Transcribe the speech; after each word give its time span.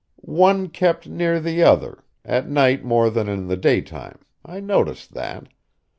One 0.25 0.69
kept 0.69 1.07
near 1.07 1.39
the 1.39 1.61
other, 1.61 2.03
at 2.25 2.49
night 2.49 2.83
more 2.83 3.11
than 3.11 3.29
in 3.29 3.45
the 3.49 3.55
daytime. 3.55 4.17
I 4.43 4.59
noticed 4.59 5.13
that. 5.13 5.47